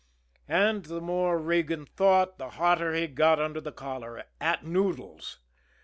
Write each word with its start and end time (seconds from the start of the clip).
And 0.49 0.85
the 0.85 0.99
more 0.99 1.37
Regan 1.37 1.85
thought, 1.85 2.39
the 2.39 2.49
hotter 2.49 2.95
he 2.95 3.05
got 3.05 3.39
under 3.39 3.61
the 3.61 3.71
collar 3.71 4.23
at 4.39 4.65
Noodles. 4.65 5.37